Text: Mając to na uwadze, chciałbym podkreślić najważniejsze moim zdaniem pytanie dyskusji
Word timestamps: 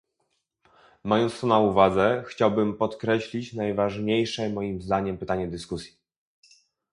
Mając 1.03 1.39
to 1.39 1.47
na 1.47 1.59
uwadze, 1.59 2.23
chciałbym 2.27 2.77
podkreślić 2.77 3.53
najważniejsze 3.53 4.49
moim 4.49 4.81
zdaniem 4.81 5.17
pytanie 5.17 5.47
dyskusji 5.47 5.97